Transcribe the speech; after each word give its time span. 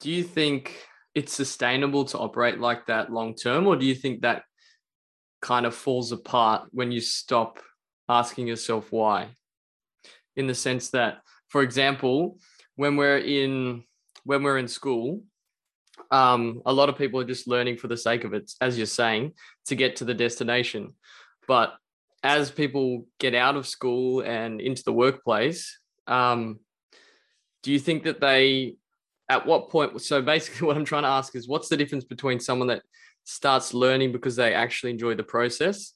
do 0.00 0.10
you 0.10 0.22
think 0.22 0.86
it's 1.14 1.32
sustainable 1.32 2.04
to 2.06 2.18
operate 2.18 2.58
like 2.60 2.86
that 2.86 3.10
long 3.12 3.34
term, 3.34 3.66
or 3.66 3.76
do 3.76 3.86
you 3.86 3.94
think 3.94 4.22
that 4.22 4.42
kind 5.40 5.66
of 5.66 5.74
falls 5.74 6.12
apart 6.12 6.68
when 6.72 6.92
you 6.92 7.00
stop 7.00 7.58
asking 8.08 8.46
yourself 8.46 8.92
why? 8.92 9.28
In 10.36 10.46
the 10.46 10.54
sense 10.54 10.90
that, 10.90 11.18
for 11.48 11.62
example, 11.62 12.38
when 12.76 12.96
we're 12.96 13.18
in 13.18 13.84
when 14.24 14.42
we're 14.42 14.58
in 14.58 14.68
school, 14.68 15.22
um, 16.10 16.60
a 16.66 16.72
lot 16.72 16.88
of 16.88 16.98
people 16.98 17.20
are 17.20 17.24
just 17.24 17.48
learning 17.48 17.76
for 17.76 17.88
the 17.88 17.96
sake 17.96 18.24
of 18.24 18.34
it, 18.34 18.50
as 18.60 18.76
you're 18.76 18.86
saying, 18.86 19.32
to 19.66 19.74
get 19.74 19.96
to 19.96 20.04
the 20.04 20.14
destination. 20.14 20.94
But 21.46 21.74
as 22.22 22.50
people 22.50 23.06
get 23.18 23.34
out 23.34 23.56
of 23.56 23.66
school 23.66 24.20
and 24.20 24.60
into 24.60 24.82
the 24.84 24.92
workplace, 24.92 25.78
um, 26.06 26.58
do 27.62 27.72
you 27.72 27.78
think 27.78 28.04
that 28.04 28.20
they, 28.20 28.76
at 29.28 29.46
what 29.46 29.70
point? 29.70 30.00
So 30.02 30.22
basically, 30.22 30.66
what 30.66 30.76
I'm 30.76 30.84
trying 30.84 31.04
to 31.04 31.08
ask 31.08 31.34
is, 31.34 31.48
what's 31.48 31.68
the 31.68 31.76
difference 31.76 32.04
between 32.04 32.40
someone 32.40 32.68
that 32.68 32.82
starts 33.24 33.74
learning 33.74 34.12
because 34.12 34.36
they 34.36 34.54
actually 34.54 34.92
enjoy 34.92 35.14
the 35.14 35.22
process, 35.22 35.92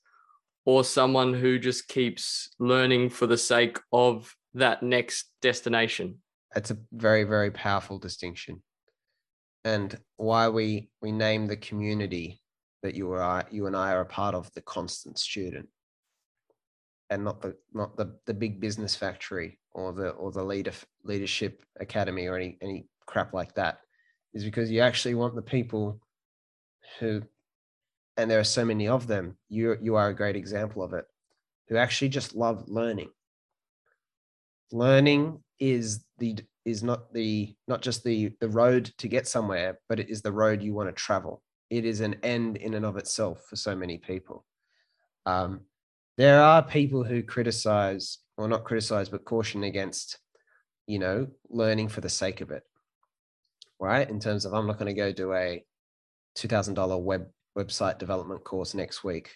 or 0.65 0.85
someone 0.85 1.35
who 1.35 1.59
just 1.59 1.89
keeps 1.89 2.51
learning 2.59 3.11
for 3.11 3.27
the 3.27 3.39
sake 3.39 3.79
of 3.93 4.35
that 4.55 4.83
next 4.83 5.31
destination? 5.41 6.19
That's 6.55 6.71
a 6.71 6.79
very, 6.93 7.25
very 7.25 7.51
powerful 7.51 7.99
distinction 7.99 8.63
and 9.65 9.99
why 10.17 10.49
we 10.49 10.89
we 11.03 11.13
name 11.13 11.47
the 11.47 11.57
community 11.57 12.41
that 12.83 12.95
you 12.95 13.13
are 13.13 13.45
you 13.51 13.67
and 13.67 13.77
I 13.77 13.93
are 13.93 14.01
a 14.01 14.07
part 14.07 14.35
of 14.35 14.51
the 14.55 14.63
constant 14.63 15.19
student 15.19 15.69
and 17.11 17.25
not 17.25 17.43
the 17.43 17.57
not 17.73 17.97
the 17.97 18.17
the 18.27 18.35
big 18.35 18.61
business 18.61 18.97
factory 18.97 19.59
or 19.73 19.93
the 19.93 20.11
or 20.11 20.33
the 20.33 20.43
leader 20.43 20.73
leadership 21.05 21.63
academy 21.79 22.27
or 22.27 22.37
any 22.37 22.59
any 22.63 22.87
crap 23.07 23.33
like 23.33 23.55
that 23.55 23.81
is 24.33 24.45
because 24.45 24.71
you 24.71 24.81
actually 24.81 25.15
want 25.15 25.35
the 25.35 25.43
people 25.43 26.01
who 26.99 27.23
and 28.17 28.31
there 28.31 28.41
are 28.41 28.45
so 28.45 28.65
many 28.65 28.89
of 28.89 29.07
them 29.07 29.37
you 29.49 29.77
you 29.81 29.97
are 29.97 30.09
a 30.09 30.15
great 30.15 30.37
example 30.37 30.83
of 30.83 30.93
it 30.93 31.05
who 31.71 31.77
actually 31.77 32.09
just 32.09 32.35
love 32.35 32.69
learning. 32.69 33.09
Learning 34.73 35.43
is 35.59 36.05
the 36.19 36.37
is 36.65 36.83
not 36.83 37.13
the 37.15 37.55
not 37.67 37.81
just 37.81 38.05
the 38.05 38.33
the 38.41 38.49
road 38.49 38.93
to 38.99 39.09
get 39.09 39.27
somewhere 39.27 39.79
but 39.89 39.99
it 39.99 40.11
is 40.11 40.21
the 40.21 40.33
road 40.33 40.63
you 40.63 40.75
want 40.75 40.89
to 40.89 40.93
travel. 40.93 41.43
It 41.71 41.85
is 41.85 42.01
an 42.01 42.17
end 42.23 42.57
in 42.57 42.75
and 42.75 42.85
of 42.85 42.97
itself 42.97 43.45
for 43.49 43.57
so 43.57 43.75
many 43.75 43.99
people. 43.99 44.45
Um, 45.25 45.61
there 46.19 46.43
are 46.43 46.63
people 46.63 47.05
who 47.05 47.23
criticize 47.23 48.19
or 48.37 48.49
not 48.49 48.65
criticize 48.65 49.09
but 49.09 49.25
caution 49.25 49.63
against 49.63 50.19
you 50.87 50.99
know 50.99 51.29
learning 51.49 51.89
for 51.89 52.01
the 52.01 52.09
sake 52.09 52.41
of 52.41 52.51
it 52.51 52.65
right 53.81 54.09
in 54.11 54.21
terms 54.21 54.45
of 54.45 54.53
i'm 54.53 54.67
not 54.67 54.79
going 54.79 54.95
to 54.95 55.01
go 55.01 55.13
do 55.13 55.33
a 55.33 55.65
$2000 56.39 57.03
web 57.03 57.27
website 57.59 57.99
development 57.99 58.45
course 58.45 58.75
next 58.75 59.03
week 59.03 59.31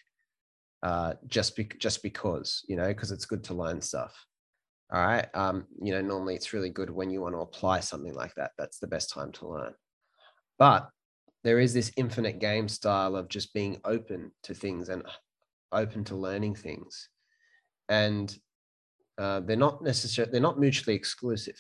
uh, 0.83 1.15
just 1.27 1.57
be, 1.57 1.65
just 1.79 2.03
because 2.03 2.63
you 2.69 2.77
know 2.77 2.87
because 2.89 3.11
it's 3.11 3.25
good 3.25 3.43
to 3.43 3.55
learn 3.55 3.81
stuff 3.81 4.27
all 4.93 5.05
right. 5.05 5.27
Um, 5.35 5.67
you 5.81 5.93
know, 5.93 6.01
normally 6.01 6.35
it's 6.35 6.53
really 6.53 6.71
good 6.71 6.91
when 6.91 7.11
you 7.11 7.21
want 7.21 7.35
to 7.35 7.41
apply 7.41 7.81
something 7.81 8.15
like 8.15 8.35
that. 8.37 8.53
That's 8.59 8.79
the 8.79 8.87
best 8.87 9.11
time 9.13 9.33
to 9.33 9.49
learn. 9.49 9.75
But 10.59 10.89
there 11.43 11.59
is 11.59 11.75
this 11.75 11.91
infinite 11.97 12.39
game 12.39 12.69
style 12.69 13.17
of 13.17 13.29
just 13.29 13.53
being 13.55 13.81
open 13.85 14.31
to 14.45 14.55
things 14.55 14.89
and 14.89 15.03
open 15.73 16.05
to 16.05 16.17
learning 16.17 16.55
things. 16.55 17.09
And 17.89 18.37
uh, 19.19 19.41
they're 19.41 19.57
not 19.57 19.83
necessarily, 19.83 20.31
they're 20.31 20.41
not 20.41 20.61
mutually 20.61 20.95
exclusive. 20.95 21.59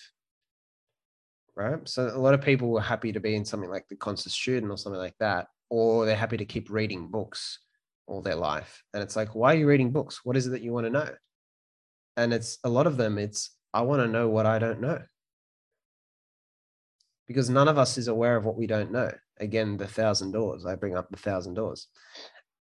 Right. 1.57 1.89
So 1.89 2.09
a 2.09 2.19
lot 2.19 2.35
of 2.35 2.43
people 2.43 2.71
were 2.71 2.81
happy 2.81 3.13
to 3.13 3.21
be 3.21 3.37
in 3.37 3.45
something 3.45 3.71
like 3.71 3.87
the 3.89 3.97
constant 3.97 4.33
student 4.33 4.73
or 4.73 4.77
something 4.77 5.01
like 5.01 5.17
that, 5.21 5.47
or 5.71 6.05
they're 6.05 6.17
happy 6.17 6.37
to 6.37 6.45
keep 6.45 6.69
reading 6.69 7.09
books 7.09 7.61
all 8.07 8.23
their 8.23 8.35
life. 8.35 8.83
And 8.93 9.03
it's 9.03 9.15
like, 9.15 9.37
why 9.37 9.55
are 9.55 9.59
you 9.59 9.69
reading 9.69 9.93
books? 9.93 10.25
What 10.25 10.37
is 10.37 10.49
it 10.49 10.51
that 10.51 10.63
you 10.63 10.73
want 10.73 10.87
to 10.87 10.91
know? 10.91 11.09
and 12.17 12.33
it's 12.33 12.59
a 12.65 12.69
lot 12.69 12.87
of 12.87 12.97
them 12.97 13.19
it's 13.19 13.51
i 13.73 13.81
want 13.81 14.01
to 14.01 14.09
know 14.09 14.29
what 14.29 14.47
i 14.47 14.59
don't 14.59 14.81
know 14.81 15.01
because 17.27 17.49
none 17.49 17.69
of 17.69 17.79
us 17.79 17.97
is 17.99 18.09
aware 18.09 18.37
of 18.37 18.45
what 18.45 18.57
we 18.57 18.67
don't 18.67 18.93
know 18.93 19.11
again 19.41 19.77
the 19.77 19.87
thousand 19.87 20.33
doors 20.33 20.67
i 20.67 20.75
bring 20.75 20.97
up 20.97 21.09
the 21.11 21.17
thousand 21.17 21.55
doors 21.55 21.89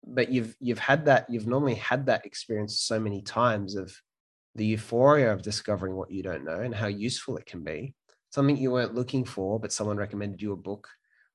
but 0.05 0.29
you've 0.29 0.55
you've 0.59 0.79
had 0.79 1.05
that 1.05 1.25
you've 1.29 1.47
normally 1.47 1.75
had 1.75 2.05
that 2.05 2.25
experience 2.25 2.79
so 2.79 2.99
many 2.99 3.21
times 3.21 3.75
of 3.75 3.95
the 4.55 4.65
euphoria 4.65 5.31
of 5.31 5.41
discovering 5.41 5.95
what 5.95 6.11
you 6.11 6.21
don't 6.21 6.43
know 6.43 6.59
and 6.59 6.75
how 6.75 6.87
useful 6.87 7.37
it 7.37 7.45
can 7.45 7.63
be 7.63 7.93
something 8.31 8.57
you 8.57 8.71
weren't 8.71 8.95
looking 8.95 9.23
for 9.23 9.59
but 9.59 9.71
someone 9.71 9.97
recommended 9.97 10.41
you 10.41 10.51
a 10.51 10.57
book 10.57 10.87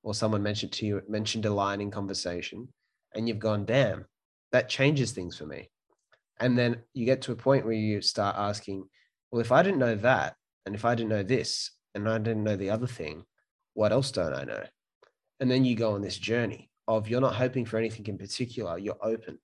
or 0.03 0.15
someone 0.15 0.43
mentioned 0.43 0.73
to 0.73 0.85
you 0.85 1.03
mentioned 1.09 1.47
a 1.47 1.53
line 1.53 1.81
in 1.81 1.91
conversation 1.91 2.69
and 3.15 3.29
you've 3.29 3.39
gone 3.39 3.65
damn 3.65 4.05
that 4.53 4.69
changes 4.69 5.13
things 5.13 5.37
for 5.37 5.47
me 5.47 5.69
and 6.39 6.59
then 6.59 6.83
you 6.93 7.05
get 7.07 7.23
to 7.23 7.33
a 7.33 7.37
point 7.37 7.65
where 7.65 7.75
you 7.75 8.01
start 8.01 8.37
asking, 8.39 8.89
well, 9.31 9.41
if 9.41 9.53
I 9.53 9.63
didn't 9.63 9.79
know 9.79 9.95
that, 9.97 10.37
and 10.67 10.75
if 10.75 10.85
I 10.85 10.95
didn't 10.95 11.11
know 11.11 11.23
this, 11.23 11.71
and 11.95 12.09
I 12.09 12.19
didn't 12.19 12.45
know 12.45 12.57
the 12.57 12.71
other 12.71 12.87
thing, 12.87 13.25
what 13.75 13.93
else 13.93 14.11
don't 14.11 14.35
I 14.35 14.45
know? 14.45 14.65
And 15.41 15.51
then 15.51 15.65
you 15.65 15.75
go 15.75 15.95
on 15.95 16.03
this 16.03 16.19
journey 16.19 16.71
of 16.89 17.09
you're 17.09 17.21
not 17.21 17.35
hoping 17.35 17.65
for 17.65 17.79
anything 17.79 18.07
in 18.07 18.19
particular, 18.19 18.79
you're 18.79 18.99
open. 19.03 19.39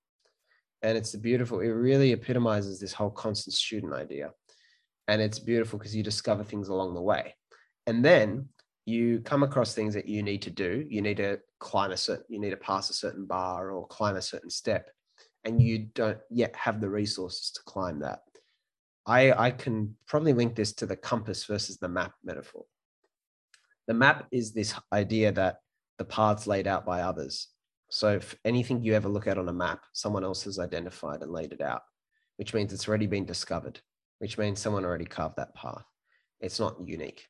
And 0.82 0.98
it's 0.98 1.14
beautiful. 1.14 1.60
It 1.60 1.68
really 1.68 2.12
epitomizes 2.12 2.80
this 2.80 2.92
whole 2.92 3.10
constant 3.10 3.54
student 3.54 3.92
idea. 3.92 4.32
And 5.08 5.22
it's 5.22 5.38
beautiful 5.38 5.78
because 5.78 5.94
you 5.94 6.02
discover 6.02 6.44
things 6.44 6.68
along 6.68 6.94
the 6.94 7.00
way. 7.00 7.34
And 7.86 8.04
then 8.04 8.48
you 8.84 9.20
come 9.20 9.42
across 9.42 9.74
things 9.74 9.94
that 9.94 10.08
you 10.08 10.22
need 10.22 10.42
to 10.42 10.50
do. 10.50 10.84
You 10.88 11.02
need 11.02 11.18
to 11.18 11.40
climb 11.58 11.92
a 11.92 11.96
certain, 11.96 12.24
you 12.28 12.40
need 12.40 12.50
to 12.50 12.56
pass 12.56 12.90
a 12.90 12.94
certain 12.94 13.26
bar 13.26 13.70
or 13.70 13.86
climb 13.86 14.16
a 14.16 14.22
certain 14.22 14.50
step 14.50 14.90
and 15.44 15.60
you 15.60 15.86
don't 15.94 16.18
yet 16.30 16.54
have 16.56 16.80
the 16.80 16.88
resources 16.88 17.50
to 17.50 17.60
climb 17.64 18.00
that. 18.00 18.20
I, 19.06 19.32
I 19.32 19.50
can 19.50 19.96
probably 20.06 20.32
link 20.32 20.54
this 20.54 20.72
to 20.74 20.86
the 20.86 20.96
compass 20.96 21.44
versus 21.44 21.78
the 21.78 21.88
map 21.88 22.12
metaphor. 22.22 22.64
The 23.88 23.94
map 23.94 24.26
is 24.30 24.52
this 24.52 24.74
idea 24.92 25.32
that 25.32 25.56
the 25.98 26.04
paths 26.04 26.46
laid 26.46 26.68
out 26.68 26.86
by 26.86 27.02
others. 27.02 27.48
So 27.90 28.08
if 28.14 28.36
anything 28.44 28.82
you 28.82 28.94
ever 28.94 29.08
look 29.08 29.26
at 29.26 29.38
on 29.38 29.48
a 29.48 29.52
map, 29.52 29.82
someone 29.92 30.24
else 30.24 30.44
has 30.44 30.58
identified 30.58 31.22
and 31.22 31.32
laid 31.32 31.52
it 31.52 31.60
out, 31.60 31.82
which 32.36 32.54
means 32.54 32.72
it's 32.72 32.88
already 32.88 33.08
been 33.08 33.26
discovered, 33.26 33.80
which 34.18 34.38
means 34.38 34.60
someone 34.60 34.84
already 34.84 35.04
carved 35.04 35.36
that 35.36 35.54
path. 35.54 35.84
It's 36.40 36.60
not 36.60 36.76
unique. 36.86 37.26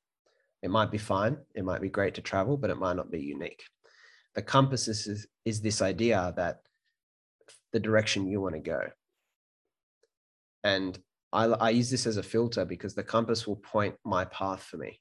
It 0.62 0.70
might 0.70 0.90
be 0.90 0.98
fine, 0.98 1.38
it 1.54 1.64
might 1.64 1.80
be 1.80 1.88
great 1.88 2.14
to 2.14 2.20
travel, 2.22 2.56
but 2.56 2.70
it 2.70 2.78
might 2.78 2.96
not 2.96 3.10
be 3.10 3.20
unique. 3.20 3.64
The 4.34 4.42
compass 4.42 4.88
is, 4.88 5.26
is 5.44 5.60
this 5.60 5.82
idea 5.82 6.32
that 6.36 6.60
the 7.72 7.80
direction 7.80 8.28
you 8.28 8.40
want 8.40 8.54
to 8.54 8.60
go. 8.60 8.80
And 10.64 10.98
I, 11.32 11.46
I 11.46 11.70
use 11.70 11.90
this 11.90 12.06
as 12.06 12.16
a 12.16 12.22
filter 12.22 12.64
because 12.64 12.94
the 12.94 13.02
compass 13.02 13.46
will 13.46 13.56
point 13.56 13.94
my 14.04 14.24
path 14.26 14.62
for 14.62 14.76
me. 14.76 15.00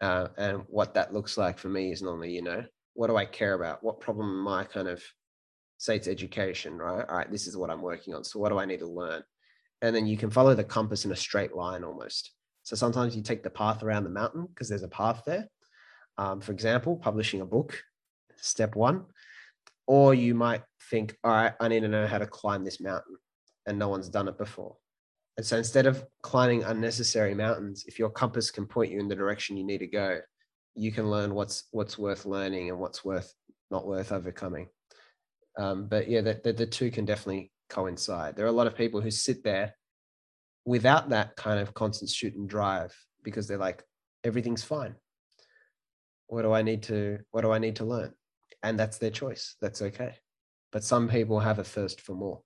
Uh, 0.00 0.28
and 0.36 0.62
what 0.66 0.94
that 0.94 1.14
looks 1.14 1.38
like 1.38 1.58
for 1.58 1.68
me 1.68 1.92
is 1.92 2.02
normally, 2.02 2.32
you 2.32 2.42
know, 2.42 2.64
what 2.94 3.08
do 3.08 3.16
I 3.16 3.24
care 3.24 3.54
about? 3.54 3.82
What 3.82 4.00
problem 4.00 4.28
am 4.28 4.48
I 4.48 4.64
kind 4.64 4.88
of 4.88 5.02
say 5.78 5.96
it's 5.96 6.08
education, 6.08 6.76
right? 6.76 7.04
All 7.08 7.16
right, 7.16 7.30
this 7.30 7.46
is 7.46 7.56
what 7.56 7.70
I'm 7.70 7.82
working 7.82 8.14
on. 8.14 8.24
So 8.24 8.38
what 8.38 8.50
do 8.50 8.58
I 8.58 8.66
need 8.66 8.80
to 8.80 8.86
learn? 8.86 9.22
And 9.82 9.94
then 9.94 10.06
you 10.06 10.16
can 10.16 10.30
follow 10.30 10.54
the 10.54 10.64
compass 10.64 11.04
in 11.04 11.12
a 11.12 11.16
straight 11.16 11.54
line 11.54 11.84
almost. 11.84 12.32
So 12.64 12.76
sometimes 12.76 13.14
you 13.14 13.22
take 13.22 13.42
the 13.42 13.50
path 13.50 13.82
around 13.82 14.04
the 14.04 14.10
mountain 14.10 14.46
because 14.46 14.68
there's 14.68 14.82
a 14.82 14.88
path 14.88 15.22
there. 15.26 15.46
Um, 16.18 16.40
for 16.40 16.52
example, 16.52 16.96
publishing 16.96 17.40
a 17.40 17.46
book, 17.46 17.78
step 18.36 18.74
one. 18.74 19.04
Or 19.86 20.14
you 20.14 20.34
might 20.34 20.62
think, 20.90 21.16
all 21.22 21.30
right, 21.30 21.52
I 21.60 21.68
need 21.68 21.80
to 21.80 21.88
know 21.88 22.06
how 22.06 22.18
to 22.18 22.26
climb 22.26 22.64
this 22.64 22.80
mountain 22.80 23.16
and 23.66 23.78
no 23.78 23.88
one's 23.88 24.08
done 24.08 24.28
it 24.28 24.38
before. 24.38 24.76
And 25.36 25.44
so 25.44 25.58
instead 25.58 25.86
of 25.86 26.04
climbing 26.22 26.62
unnecessary 26.62 27.34
mountains, 27.34 27.84
if 27.86 27.98
your 27.98 28.08
compass 28.08 28.50
can 28.50 28.66
point 28.66 28.92
you 28.92 29.00
in 29.00 29.08
the 29.08 29.16
direction 29.16 29.56
you 29.56 29.64
need 29.64 29.78
to 29.78 29.86
go, 29.86 30.20
you 30.74 30.90
can 30.90 31.10
learn 31.10 31.34
what's 31.34 31.64
what's 31.70 31.98
worth 31.98 32.24
learning 32.24 32.70
and 32.70 32.78
what's 32.78 33.04
worth 33.04 33.32
not 33.70 33.86
worth 33.86 34.12
overcoming. 34.12 34.68
Um, 35.58 35.86
but 35.86 36.08
yeah, 36.08 36.20
the, 36.20 36.40
the, 36.42 36.52
the 36.52 36.66
two 36.66 36.90
can 36.90 37.04
definitely 37.04 37.52
coincide. 37.68 38.36
There 38.36 38.46
are 38.46 38.48
a 38.48 38.52
lot 38.52 38.66
of 38.66 38.76
people 38.76 39.00
who 39.00 39.10
sit 39.10 39.44
there 39.44 39.74
without 40.64 41.10
that 41.10 41.36
kind 41.36 41.60
of 41.60 41.74
constant 41.74 42.10
student 42.10 42.48
drive 42.48 42.94
because 43.22 43.46
they're 43.46 43.58
like, 43.58 43.82
everything's 44.22 44.64
fine. 44.64 44.94
What 46.26 46.42
do 46.42 46.52
I 46.52 46.62
need 46.62 46.84
to 46.84 47.18
what 47.30 47.42
do 47.42 47.52
I 47.52 47.58
need 47.58 47.76
to 47.76 47.84
learn? 47.84 48.12
and 48.64 48.78
that's 48.78 48.98
their 48.98 49.10
choice. 49.10 49.56
That's 49.60 49.82
okay. 49.82 50.14
But 50.72 50.82
some 50.82 51.08
people 51.08 51.38
have 51.38 51.58
a 51.60 51.64
thirst 51.64 52.00
for 52.00 52.14
more. 52.14 52.40